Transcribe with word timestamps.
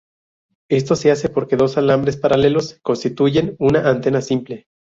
Esto 0.67 0.95
se 0.95 1.11
hace 1.11 1.29
porque 1.29 1.55
dos 1.57 1.77
alambres 1.77 2.17
paralelos 2.17 2.79
constituyen 2.81 3.55
una 3.59 3.87
antena 3.87 4.19
simple. 4.21 4.65